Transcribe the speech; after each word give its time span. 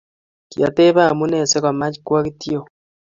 Kiatepe 0.51 1.01
amune 1.11 1.37
si 1.49 1.57
komach 1.63 1.97
kowa 2.05 2.21
kityo 2.25 2.59